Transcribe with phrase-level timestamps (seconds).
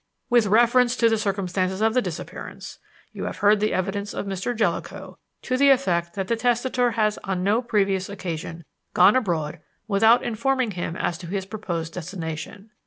[0.31, 2.79] "With reference to the circumstances of the disappearance,
[3.13, 4.55] you have heard the evidence of Mr.
[4.55, 10.23] Jellicoe to the effect that the testator has on no previous occasion gone abroad without
[10.23, 12.71] informing him as to his proposed destination.